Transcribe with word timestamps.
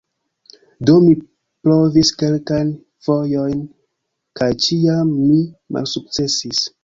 Do 0.89 0.93
mi 1.01 1.09
provis 1.67 2.11
kelkajn 2.21 2.71
fojojn, 3.09 3.61
kaj 4.41 4.49
ĉiam 4.67 5.15
mi 5.29 5.39
malsukcesis. 5.77 6.65